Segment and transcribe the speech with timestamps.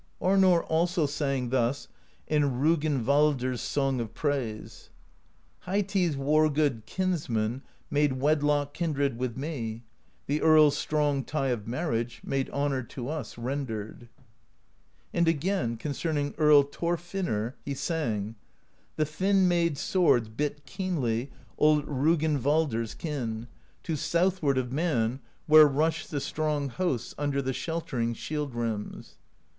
[0.19, 1.87] Arnorr also sang thus
[2.25, 4.89] in Rognvaldr s Song of Praise
[5.67, 9.83] Heiti's war good kinsman Made wedlock kindred with me:
[10.25, 14.09] The earl's strong tie of marriage Made honor to us rendered.
[15.13, 18.33] And again, concerning Earl Thorfinnr, he sang:
[18.95, 21.29] The thin made swords bit keenly
[21.59, 23.45] Old Rognvaldr's kin,
[23.83, 27.39] to southward THE POESY OF SKALDS 203 Of Man, where rushed the strong hosts Under
[27.43, 29.17] the sheltering shield rims.